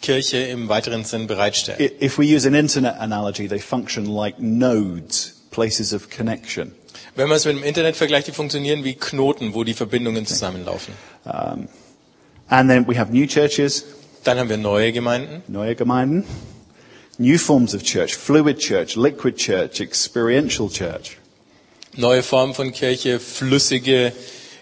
[0.00, 1.90] Kirche im weiteren Sinn bereitstellen.
[2.00, 6.72] If we use an internet analogy, they function like nodes, places of connection.
[7.14, 10.94] Wenn man es mit dem Internet vergleicht, die funktionieren wie Knoten, wo die Verbindungen zusammenlaufen.
[11.24, 11.68] Um,
[12.48, 13.84] and then we have new churches,
[14.24, 16.24] Dann haben wir neue Gemeinden, neue Gemeinden,
[17.18, 21.16] new forms of church, fluid church, liquid church, experiential church.
[21.96, 24.12] neue Formen von Kirche, flüssige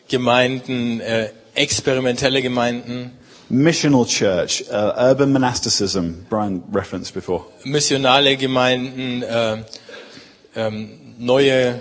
[0.08, 3.12] Gemeinden, äh, experimentelle Gemeinden,
[3.48, 7.44] Missional church, uh, urban monasticism, Brian referenced before.
[7.62, 9.58] missionale Gemeinden, äh,
[10.56, 11.78] ähm, neue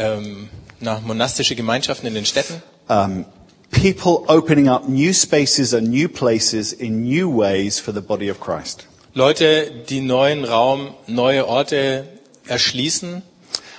[0.00, 0.48] ähm,
[0.80, 2.62] na, monastische Gemeinschaften in den Städten.
[2.88, 3.26] Um,
[3.70, 8.40] people opening up new spaces and new places in new ways for the body of
[8.40, 8.86] Christ.
[9.14, 12.04] Leute, die neuen Raum, neue Orte
[12.46, 13.22] erschließen.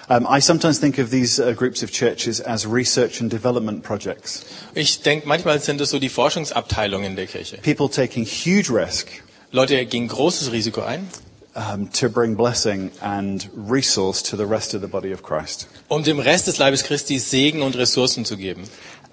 [0.10, 4.46] Um, I sometimes think of these uh, groups of churches as research and development projects.
[4.76, 7.58] Ich denke, manchmal sind es so die Forschungsabteilungen der Kirche.
[7.64, 9.08] People taking huge risk
[9.54, 11.08] Leute gehen großes Risiko ein,
[11.56, 15.68] um, to bring blessing and resource to the rest of the body of Christ.
[15.90, 18.64] um dem Rest des Leibes Christi Segen und Ressourcen zu geben.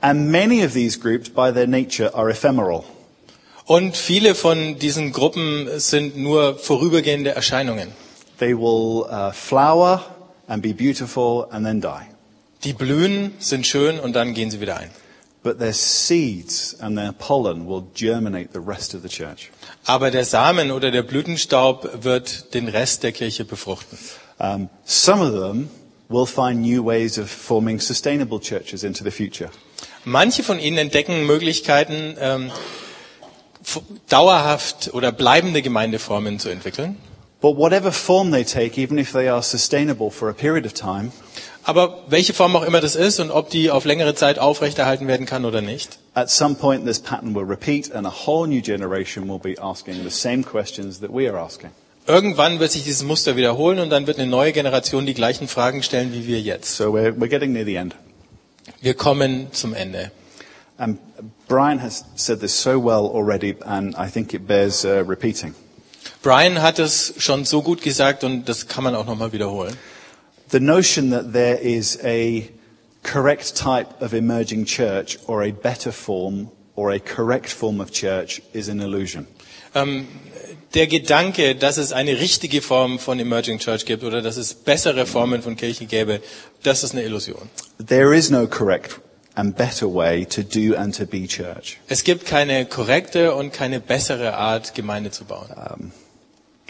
[0.01, 2.85] And many of these groups, by their nature, are ephemeral.
[3.67, 7.89] Und viele von diesen Gruppen sind nur vorübergehende Erscheinungen.
[8.39, 10.05] They will uh, flower
[10.47, 12.07] and be beautiful and then die.
[12.65, 14.91] Die blühen, sind schön und dann gehen sie wieder ein.
[15.43, 19.51] But their seeds and their pollen will germinate the rest of the church.
[19.87, 23.99] Aber der Samen oder der Blütenstaub wird den Rest der Kirche befruchten.
[24.39, 25.71] Um, some of them
[26.09, 29.51] will find new ways of forming sustainable churches into the future.
[30.05, 32.51] Manche von ihnen entdecken Möglichkeiten, ähm,
[34.09, 36.97] dauerhaft oder bleibende Gemeindeformen zu entwickeln.
[37.41, 41.13] But whatever form they take, even if they are sustainable for a period of time,
[41.65, 45.27] Aber welche Form auch immer das ist und ob die auf längere Zeit aufrechterhalten werden
[45.27, 49.29] kann oder nicht, at some point this pattern will repeat and a whole new generation
[49.29, 51.71] will be asking the same questions that we are asking.
[52.07, 55.83] irgendwann wird sich dieses Muster wiederholen und dann wird eine neue Generation die gleichen Fragen
[55.83, 56.75] stellen wie wir jetzt.
[56.75, 57.95] So we're, we're getting near the end.
[58.81, 60.11] Wir kommen zum Ende.
[60.79, 60.99] And
[61.49, 65.55] Brian has said this so well already, and I think it bears uh, repeating.
[66.23, 69.77] Brian hat es schon so gut gesagt und das kann man auch nochmal wiederholen.
[70.51, 72.51] The notion that there is a
[73.03, 78.41] correct type of emerging church or a better form or a correct form of church
[78.53, 79.27] is an illusion.
[79.75, 80.07] Ähm,
[80.75, 85.07] der Gedanke, dass es eine richtige Form von Emerging Church gibt oder dass es bessere
[85.07, 86.21] Formen von Kirche gäbe,
[86.63, 87.49] das ist eine Illusion.
[87.85, 89.01] There is no correct
[89.35, 91.79] and better way to do and to be church.
[91.89, 95.49] Es gibt keine korrekte und keine bessere Art, Gemeinde zu bauen.
[95.57, 95.93] Ähm,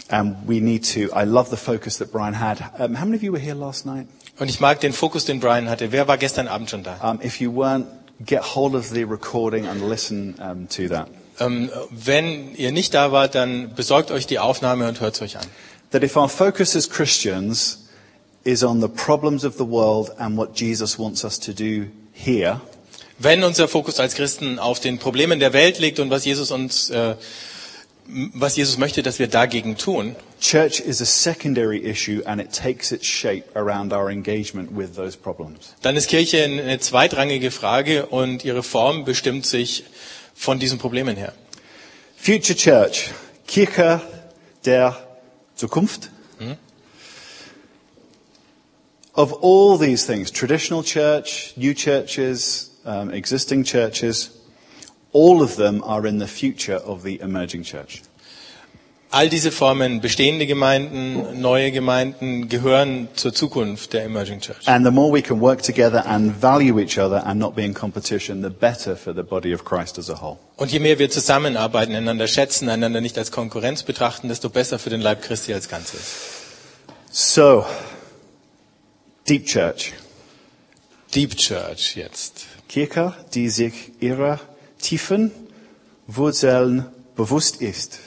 [0.09, 2.59] And we need to, I love the focus that Brian had.
[2.79, 4.07] Um, how many of you were here last night?
[4.39, 5.91] Und ich mag den Fokus, den Brian hatte.
[5.91, 6.97] Wer war gestern Abend schon da?
[7.01, 7.85] Um, if you weren't,
[8.25, 11.09] get hold of the recording and listen um, to that.
[11.39, 15.45] Ähm, wenn ihr nicht da wart, dann besorgt euch die Aufnahme und hört euch an.
[15.91, 17.87] That if our focus as Christians
[18.43, 22.61] is on the problems of the world and what Jesus wants us to do here,
[23.21, 26.89] Wenn unser Fokus als Christen auf den Problemen der Welt liegt und was Jesus uns,
[26.89, 27.15] äh,
[28.33, 32.91] was Jesus möchte, dass wir dagegen tun, church is a secondary issue and it takes
[32.91, 35.75] its shape around our engagement with those problems.
[35.81, 39.83] dann ist Kirche eine zweitrangige Frage und ihre Form bestimmt sich
[40.33, 41.33] von diesen Problemen her.
[42.15, 43.11] Future Church,
[43.47, 44.01] Kirche
[44.65, 44.97] der
[45.55, 46.09] Zukunft.
[49.13, 54.31] Of all these things, traditional church, new churches, um, existing churches,
[55.13, 58.01] all of them are in the future of the emerging church.
[59.11, 64.67] All diese Formen, bestehende Gemeinden, neue Gemeinden, gehören zur Zukunft der Emerging Church.
[64.67, 67.73] And the more we can work together and value each other and not be in
[67.73, 70.37] competition, the better for the body of Christ as a whole.
[70.57, 74.91] Und je mehr wir zusammenarbeiten, einander schätzen, einander nicht als Konkurrenz betrachten, desto besser für
[74.91, 75.99] den Leib Christi als Ganzes.
[77.09, 77.65] So,
[79.27, 79.93] deep church.
[81.15, 82.45] Deep Church jetzt.
[82.67, 84.39] Kirche, die sich ihrer
[84.79, 85.31] tiefen
[86.07, 87.99] Wurzeln bewusst ist.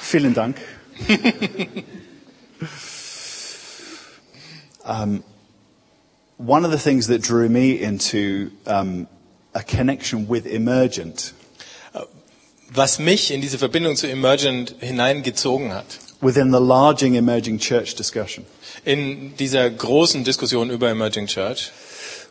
[0.00, 0.56] Vielen Dank.
[4.84, 5.22] um,
[6.36, 9.06] one of the things that drew me into um,
[9.54, 11.32] a connection with Emergent
[12.72, 18.46] Was mich in diese Verbindung zu Emergent hineingezogen hat, within the larging emerging church discussion
[18.84, 21.70] in dieser großen Diskussion über Emerging Church,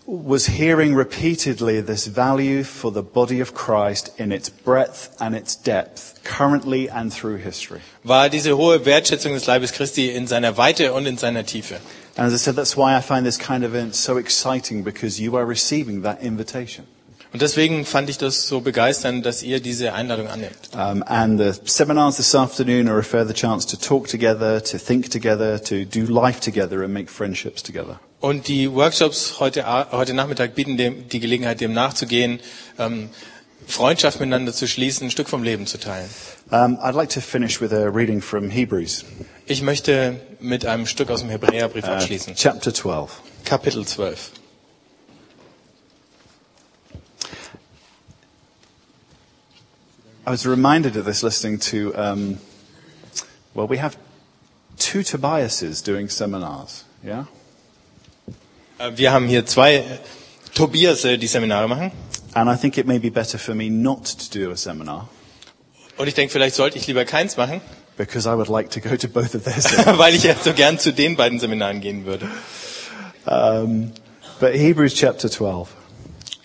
[0.06, 5.56] was hearing repeatedly this value for the body of Christ in its breadth and its
[5.56, 7.82] depth, currently and through history.
[8.04, 11.80] war diese hohe Wertschätzung des Leibes Christi in seiner Weite und in seiner Tiefe.
[12.18, 15.20] And as I said, that's why I find this kind of event so exciting because
[15.20, 16.86] you are receiving that invitation.
[17.32, 20.58] Und deswegen fand ich das so begeisternd, dass ihr diese Einladung annimmt.
[20.74, 25.12] Um, and the seminars this afternoon are a further chance to talk together, to think
[25.12, 28.00] together, to do life together and make friendships together.
[28.20, 32.40] Und die Workshops heute, heute Nachmittag bieten dem, die Gelegenheit, dem nachzugehen,
[32.80, 33.10] ähm,
[33.68, 36.10] Freundschaft miteinander zu schließen, ein Stück vom Leben zu teilen.
[36.50, 39.06] Um, I'd like to finish with a reading from Hebrews,
[39.46, 42.34] Ich möchte mit einem Stück aus dem Hebräerbrief uh, abschließen.
[42.36, 43.12] chapter 12.
[43.46, 44.32] Kapitel 12.
[50.26, 52.38] I was reminded of this listening to, um,
[53.56, 53.98] well, we have
[54.78, 57.26] two Tobiases doing seminars, yeah?
[58.80, 59.84] Äh, Wir haben hier zwei
[60.54, 61.92] Tobias, die Seminare machen.
[62.34, 65.10] And I think it may be better for me not to do a seminar
[65.98, 67.60] Und ich denke, vielleicht sollte ich lieber keins machen,
[67.98, 69.98] because I would like to go to both of their seminars.
[69.98, 72.30] weil ich ja so gern zu den beiden Seminaren gehen würde.
[73.26, 73.92] um,
[74.40, 75.70] but Hebrews chapter 12.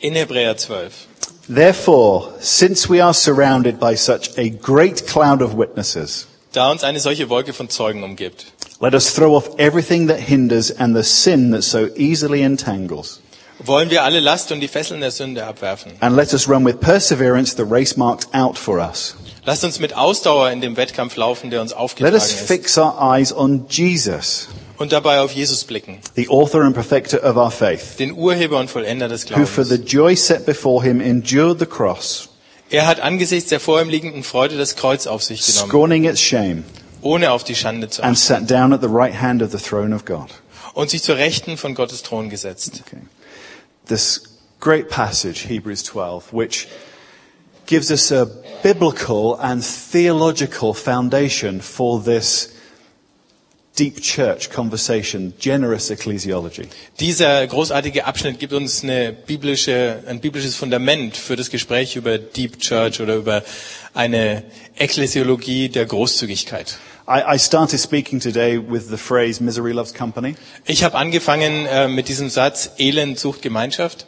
[0.01, 1.07] In Hebräer 12.
[1.49, 7.01] Therefore, since we are surrounded by such a great cloud of witnesses, Da uns eine
[7.01, 8.47] solche Wolke von Zeugen umgibt,
[8.81, 13.21] let us throw off everything that hinders and the sin that so easily entangles.
[13.59, 15.93] wollen wir alle Last und die Fesseln der Sünde abwerfen.
[16.01, 19.15] And let us run with perseverance the race marked out for us.
[19.45, 23.33] Lasst uns mit Ausdauer in dem Wettkampf laufen, der uns Let us fix our eyes
[23.33, 28.13] on Jesus, Und dabei auf Jesus blicken, the author and perfecter of our faith, den
[28.13, 32.29] Urheber und Vollender des who for the joy set before him endured the cross,
[32.71, 36.21] Er hat angesichts der vor ihm liegenden Freude das Kreuz auf sich genommen, scorning its
[36.21, 36.65] shame,
[37.03, 39.95] ohne auf die Schande zu and sat down at the right hand of the throne
[39.95, 40.31] of God.
[40.75, 42.83] und sich zur Rechten von Gottes Thron gesetzt.
[42.85, 43.03] Okay.
[43.87, 44.23] This
[44.61, 46.67] great passage, Hebrews 12, which
[47.67, 48.27] gives us a
[48.63, 52.54] biblical and theological foundation for this
[53.79, 56.69] deep church conversation, generous ecclesiology.
[57.01, 62.61] Dieser großartige Abschnitt gibt uns eine biblische, ein biblisches Fundament für das Gespräch über Deep
[62.61, 63.43] Church oder über
[63.93, 64.45] eine
[64.77, 66.79] Ekklesiologie der Großzügigkeit.
[67.07, 70.37] I, I started speaking today with the phrase misery loves company.
[70.65, 74.07] Ich habe angefangen äh, mit diesem Satz, Elend sucht Gemeinschaft.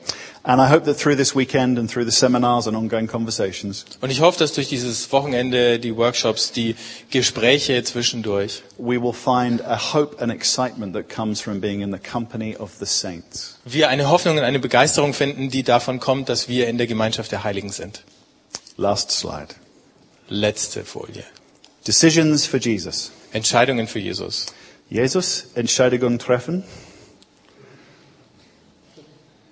[0.49, 4.11] And I hope that through this weekend and through the seminars and ongoing conversations, Und
[4.13, 6.77] ich hoffe, dass durch dieses Wochenende, die Workshops, die
[7.11, 11.99] Gespräche zwischendurch, we will find a hope and excitement that comes from being in the
[11.99, 13.59] company of the saints.
[13.65, 17.33] wir eine Hoffnung und eine Begeisterung finden, die davon kommt, dass wir in der Gemeinschaft
[17.33, 18.05] der Heiligen sind.
[18.77, 19.49] Last slide.
[20.29, 21.25] Letzte Folie.
[21.89, 23.11] Decisions for Jesus.
[23.33, 24.47] Entscheidungen für Jesus.
[24.91, 26.63] Jesus Entscheidungen treffen.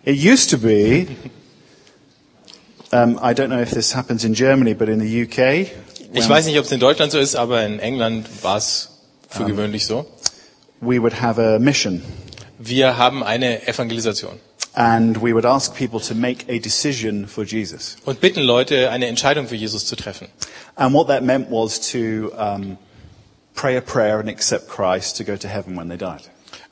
[0.07, 1.07] It used to be,
[2.93, 5.71] um, I don't know if this happens in Germany, but in the UK,
[6.13, 8.91] Ich weiß nicht, ob es in Deutschland so ist, aber in England war es
[9.29, 10.07] für gewöhnlich so.
[10.81, 12.03] we would have a mission
[12.59, 14.39] Wir haben eine Evangelisation
[14.75, 17.97] and we would ask people to make a decision for Jesus.
[18.05, 20.29] und bitten Leute, eine Entscheidung für Jesus zu treffen.
[20.77, 22.77] And what that meant was to um,
[23.55, 26.23] pray a prayer and accept Christ to go to heaven when they died.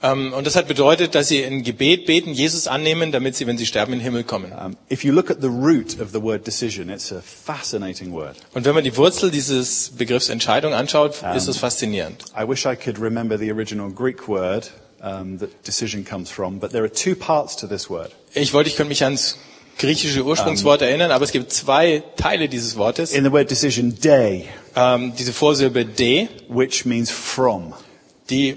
[0.02, 3.56] Ähm, Und das hat bedeutet, dass sie ein Gebet beten, Jesus annehmen, damit sie, wenn
[3.56, 4.52] sie sterben, in den Himmel kommen.
[4.52, 8.36] Um, if you look at the root of the word decision, it's a fascinating word.
[8.54, 12.24] Und wenn man die Wurzel dieses Begriffs Entscheidung anschaut, ist es faszinierend.
[12.36, 16.72] I wish I could remember the original Greek word um, that decision comes from, but
[16.72, 18.10] there are two parts to this word.
[18.34, 19.38] Ich wollte, ich könnte mich ans
[19.78, 23.12] griechische Ursprungswort erinnern, aber es gibt zwei Teile dieses Wortes.
[23.12, 27.74] In the word decision, day, Ähm, diese Vorsilbe de, which means from,
[28.30, 28.56] die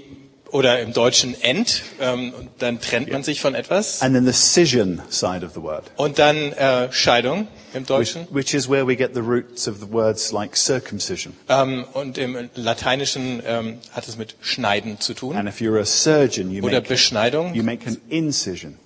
[0.52, 4.00] oder im Deutschen end, ähm, und dann trennt man sich von etwas.
[4.02, 8.26] and then the scission side of the word, Und dann äh, Scheidung im which, Deutschen.
[8.30, 11.34] which is where we get the roots of the words like circumcision.
[11.48, 15.36] Ähm, und im Lateinischen ähm, hat es mit Schneiden zu tun.
[15.36, 17.54] And if you're a surgeon, you Oder make, Beschneidung.
[17.54, 18.78] you make an incision.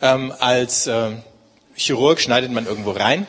[0.00, 1.18] Ähm, als ähm,
[1.76, 3.26] Chirurg schneidet man irgendwo rein.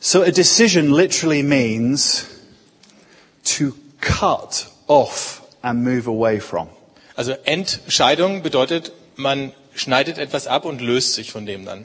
[0.00, 2.26] So a decision literally means
[3.58, 6.68] to cut off and move away from.
[7.16, 11.84] Also Entscheidung bedeutet, man schneidet etwas ab und löst sich von dem dann.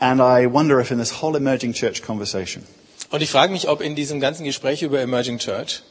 [0.00, 2.64] And I wonder if in this whole emerging church conversation,
[3.10, 5.82] Und ich frage mich, ob in diesem ganzen Gespräch über Emerging Church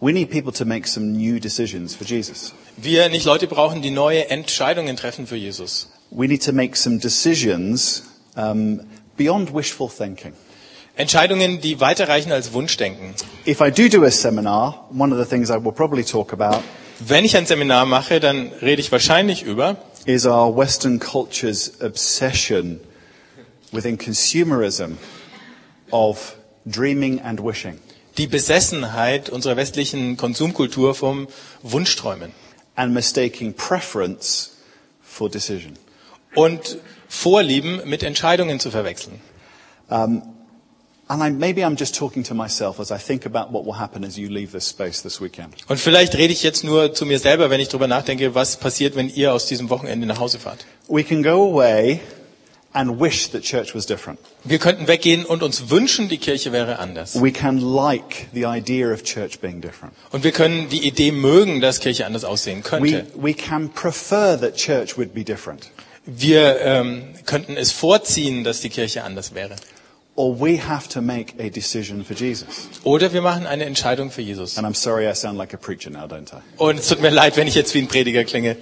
[0.00, 2.54] we need people to make some new decisions for Jesus.
[2.78, 5.90] wir nicht Leute brauchen, die neue Entscheidungen treffen für Jesus.
[6.10, 8.04] We need to make some decisions
[8.36, 8.80] um,
[9.18, 10.32] beyond wishful thinking.
[10.96, 13.14] Entscheidungen, die weiterreichen als Wunschdenken.
[13.46, 16.62] If I do do a seminar, one of the things I will probably talk about
[17.02, 22.78] Wenn ich ein Seminar mache, dann rede ich wahrscheinlich über is our Western culture's obsession
[23.72, 24.98] within consumerism
[25.90, 26.36] of
[26.66, 27.78] dreaming and wishing.
[28.18, 31.26] die Besessenheit unserer westlichen Konsumkultur vom
[31.62, 32.32] Wunschträumen
[32.76, 34.50] and mistaking preference
[35.02, 35.72] for decision.
[36.34, 39.20] und Vorlieben mit Entscheidungen zu verwechseln.
[41.10, 44.04] And I, maybe I'm just talking to myself as I think about what will happen
[44.04, 45.56] as you leave this space this weekend.
[45.66, 48.94] Und vielleicht rede ich jetzt nur zu mir selber, wenn ich darüber nachdenke, was passiert,
[48.94, 50.64] wenn ihr aus diesem Wochenende nach Hause fahrt.
[50.86, 51.98] We can go away
[52.72, 54.20] and wish that church was different.
[54.44, 57.20] Wir könnten weggehen und uns wünschen, die Kirche wäre anders.
[57.20, 59.92] We can like the idea of church being different.
[60.12, 63.06] Und wir können die Idee mögen, dass Kirche anders aussehen We, könnte.
[63.16, 65.72] we can prefer that church would be different.
[66.06, 69.56] Wir ähm, könnten es vorziehen, dass die Kirche anders wäre.
[70.20, 72.68] Or we have to make a decision for Jesus.
[72.84, 74.58] Oder wir machen eine Entscheidung für Jesus.
[74.58, 76.42] And I'm sorry I sound like a preacher now, don't I?
[76.58, 78.56] Und es tut mir leid, wenn ich jetzt wie ein Prediger klinge.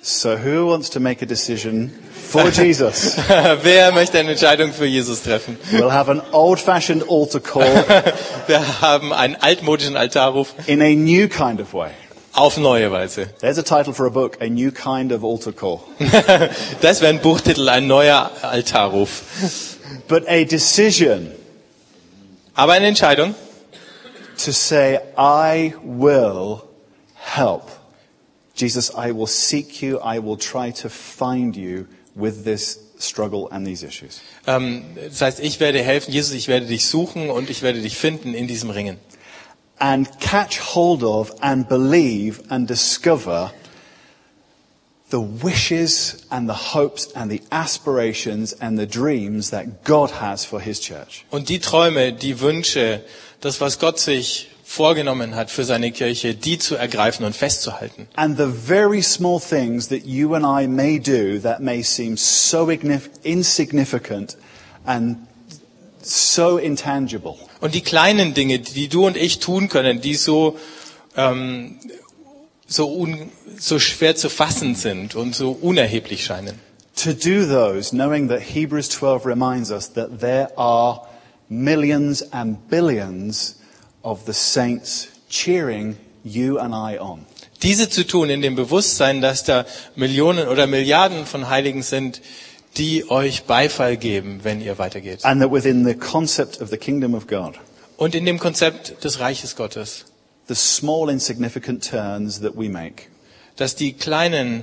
[0.00, 3.16] So who wants to make a decision for Jesus?
[3.62, 5.58] Wer möchte eine Entscheidung für Jesus treffen?
[5.72, 7.66] We'll have an old-fashioned altar call
[8.46, 11.90] Wir haben einen altmodischen Altarruf in a new kind of way.
[12.32, 13.26] auf neue Weise.
[13.40, 15.80] There's a title for a book, A New Kind of Altar Call.
[16.80, 19.77] Das wäre ein Buchtitel, ein neuer Altarruf.
[20.08, 21.32] But a decision
[22.58, 23.36] Aber eine Entscheidung,
[24.44, 26.62] to say, I will
[27.14, 27.70] help.
[28.56, 30.00] Jesus, I will seek you.
[30.00, 31.86] I will try to find you
[32.16, 34.20] with this struggle and these issues.
[34.48, 37.96] ähm, das heißt, ich werde helfen, Jesus, ich werde dich suchen und ich werde dich
[37.96, 38.98] finden in diesem Ringen.
[39.78, 43.52] And catch hold of and believe and discover
[45.10, 50.60] the wishes and the hopes and the aspirations and the dreams that God has for
[50.60, 51.24] His church.
[51.30, 53.02] Und die Träume, die Wünsche,
[53.40, 58.06] das, was Gott sich vorgenommen hat für seine Kirche, die zu ergreifen und festzuhalten.
[58.16, 62.68] And the very small things that you and I may do that may seem so
[62.68, 64.36] ignif- insignificant
[64.84, 65.16] and
[66.02, 67.36] so intangible.
[67.60, 70.58] Und die kleinen Dinge, die du und ich tun können, die so,
[71.16, 71.78] ähm,
[72.68, 76.60] so, un, so schwer zu fassen sind und so unerheblich scheinen.
[77.02, 81.02] To do those, knowing that Hebrews 12 reminds us that there are
[81.48, 83.56] millions and billions
[84.02, 87.24] of the saints cheering you and I on.
[87.62, 89.64] Diese zu tun in dem Bewusstsein, dass da
[89.96, 92.20] Millionen oder Milliarden von Heiligen sind,
[92.76, 95.24] die euch Beifall geben, wenn ihr weitergeht.
[95.24, 97.54] And that within the concept of the kingdom of God,
[97.96, 100.04] Und in dem Konzept des Reiches Gottes,
[100.48, 103.04] the small insignificant turns that we make
[103.58, 104.62] dass die kleinen,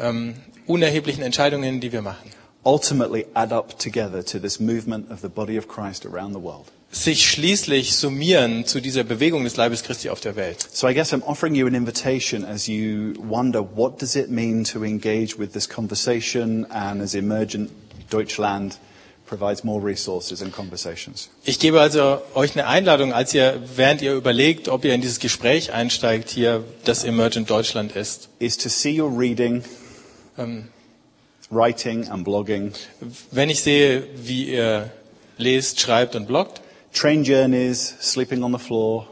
[0.00, 0.34] ähm,
[0.66, 2.30] unerheblichen Entscheidungen, die wir machen,
[2.64, 6.66] ultimately add up together to this movement of the body of Christ around the world.
[6.92, 10.66] sich schließlich summieren zu dieser Bewegung des Leibes Christi auf der Welt.
[10.72, 14.64] So I guess I'm offering you an invitation as you wonder what does it mean
[14.64, 17.70] to engage with this conversation and as emergent
[18.10, 18.78] Deutschland
[19.30, 21.30] provides more resources and conversations.
[21.44, 25.20] Ich gebe also euch eine Einladung, als ihr, während ihr überlegt, ob ihr in dieses
[25.20, 28.28] Gespräch einsteigt, hier das Emergent Deutschland ist.
[28.40, 29.62] Is to see your reading,
[30.36, 30.68] Ähm,
[31.50, 32.72] writing and blogging,
[33.30, 34.90] wenn ich sehe, wie ihr
[35.36, 36.60] lest, schreibt und bloggt,
[36.92, 39.06] train journeys, sleeping on the floor,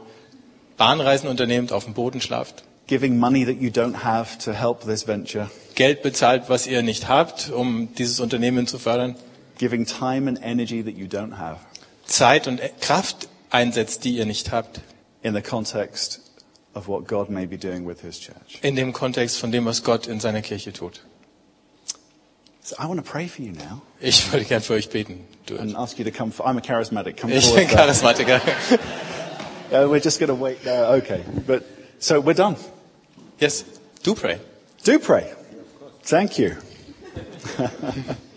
[0.77, 5.07] Bahnreisen unternehmt, auf dem Boden schlaft, giving money that you don't have to help this
[5.07, 9.15] venture, Geld bezahlt, was ihr nicht habt, um dieses Unternehmen zu fördern,
[9.59, 11.59] giving time and energy that you don't have
[12.07, 14.81] Zeit und Kraft einsetzt, die ihr nicht habt,
[15.21, 16.21] in the context
[16.73, 18.57] of what God may be doing with his church.
[18.63, 21.01] in dem Kontext von dem, was Gott in seiner Kirche tut.
[22.63, 25.25] So I want to pray for you now Ich würde gern für euch beten.
[25.57, 26.31] And ask you to come.
[26.31, 27.17] For, I'm a charismatic.
[27.17, 28.41] Come Ich bin Charismatiker.
[29.71, 30.65] Yeah, we're just going to wait.
[30.65, 31.63] Uh, okay, but
[31.99, 32.55] so we're done.
[33.37, 33.63] Yes,
[34.01, 34.39] do pray.
[34.83, 35.31] Do pray.
[36.01, 36.57] Thank you.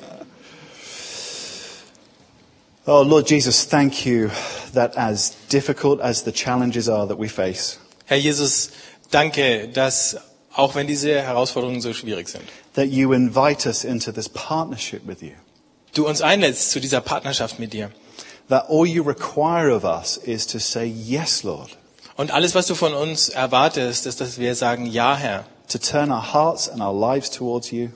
[2.87, 4.31] oh, Lord Jesus, thank you
[4.75, 8.71] that as difficult as the challenges are that we face, Herr Jesus,
[9.11, 10.17] danke, dass
[10.55, 15.23] auch wenn diese Herausforderungen so schwierig sind, that you invite us into this partnership with
[15.23, 15.33] you.
[15.95, 17.91] du uns einlädst zu dieser Partnerschaft mit dir.
[18.49, 21.77] That all you require of us is to say, Yes, Lord.
[22.17, 26.11] Und alles, was du von uns erwartest, ist, dass wir sagen, ja, Herr, To turn
[26.11, 27.89] our hearts and our lives towards you,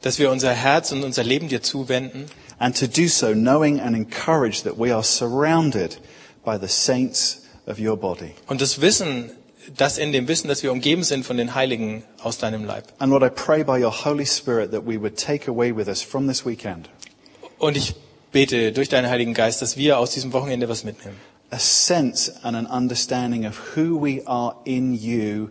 [0.00, 2.26] dass wir unser Herz und unser Leben dir zuwenden
[2.60, 5.96] and to do so knowing and encouraged that we are surrounded
[6.44, 8.34] by the saints of your body.
[8.46, 9.32] und das Wissen,
[9.76, 12.84] das in dem Wissen, dass wir umgeben sind von den Heiligen aus deinem Leib.
[12.98, 16.02] And Lord, I pray by your Holy Spirit that we would take away with us
[16.02, 16.88] from this weekend
[17.58, 17.94] Und ich
[18.32, 21.16] bete durch deinen Heiligen Geist, dass wir aus diesem Wochenende was mitnehmen.
[21.52, 25.50] a sense and an understanding of who we are in you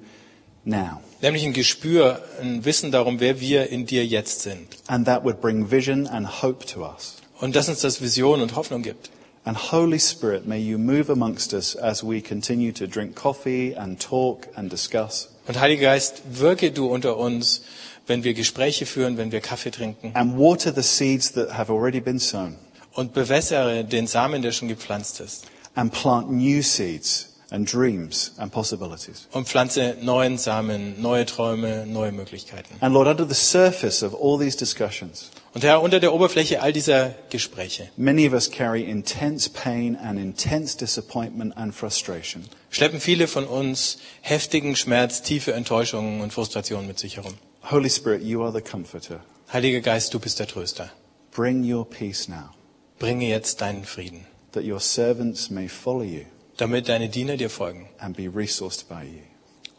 [0.64, 1.02] now.
[1.22, 4.68] Nämlich ein Gespür, ein Wissen darum, wer wir in dir jetzt sind.
[4.88, 7.18] And that would bring vision and hope to us.
[7.42, 9.10] Und dass uns das Vision und Hoffnung gibt.
[9.44, 14.00] And Holy Spirit, may you move amongst us as we continue to drink coffee and
[14.02, 15.30] talk and discuss.
[15.48, 17.64] Und Heiliger Geist, wirke du unter uns,
[18.08, 20.12] wenn wir Gespräche führen, wenn wir Kaffee trinken.
[20.14, 22.56] And water the seeds that have already been sown.
[22.94, 25.46] Und bewässere den Samen, der schon gepflanzt ist.
[25.76, 29.28] And plant new seeds and dreams and possibilities.
[29.32, 32.76] und pflanze neuen Samen, neue Träume, neue Möglichkeiten.
[32.82, 36.72] And Lord, under the surface of all these discussions, Und Herr, unter der Oberfläche all
[36.72, 42.44] dieser Gespräche many of us carry intense pain and intense disappointment and frustration.
[42.70, 47.34] schleppen viele von uns heftigen Schmerz, tiefe Enttäuschungen und Frustrationen mit sich herum.
[47.72, 49.22] Holy Spirit, you are the comforter.
[49.52, 50.92] Heiliger Geist, du bist der Tröster.
[51.32, 52.52] Bring your peace now,
[53.00, 56.26] Bringe jetzt deinen Frieden, that your servants may follow you
[56.60, 59.22] damit deine Diener dir folgen and be resourced by you.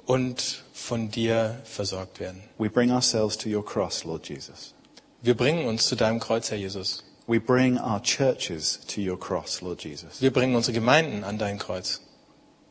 [0.07, 2.43] und von dir versorgt werden.
[2.59, 4.75] We bring ourselves to your cross, Lord Jesus.
[5.23, 7.05] Wir bringen uns zu deinem Kreuz, Herr Jesus.
[7.27, 10.21] We bring our churches to your cross, Lord Jesus.
[10.21, 12.01] Wir bringen unsere Gemeinden an dein Kreuz.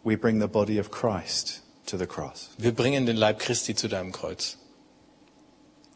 [0.03, 2.49] We bring the body of Christ to the cross.
[2.57, 4.57] Wir bringen den Leib Christi zu deinem Kreuz.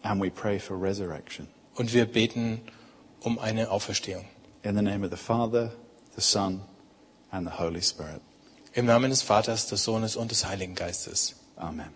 [0.03, 1.47] And we pray for resurrection.
[1.75, 2.61] Und wir beten
[3.21, 4.25] um eine Auferstehung.
[4.61, 5.71] In the name of the Father,
[6.15, 6.61] the Son,
[7.33, 8.21] and the Holy Spirit.
[8.73, 11.35] Im Namen des Vaters, des Sohnes und des Heiligen Geistes.
[11.57, 11.89] Amen.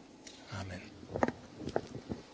[0.59, 0.81] Amen.